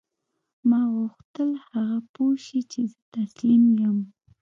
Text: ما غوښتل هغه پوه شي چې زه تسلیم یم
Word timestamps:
ما 0.69 0.81
غوښتل 0.93 1.49
هغه 1.69 1.97
پوه 2.13 2.33
شي 2.45 2.59
چې 2.71 2.81
زه 2.91 2.99
تسلیم 3.15 3.63
یم 3.81 3.97